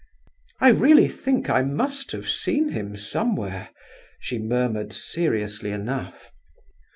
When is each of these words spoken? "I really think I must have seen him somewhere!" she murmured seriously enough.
"I 0.59 0.69
really 0.69 1.07
think 1.07 1.47
I 1.47 1.61
must 1.61 2.11
have 2.11 2.27
seen 2.27 2.69
him 2.69 2.97
somewhere!" 2.97 3.69
she 4.19 4.39
murmured 4.39 4.93
seriously 4.93 5.69
enough. 5.71 6.33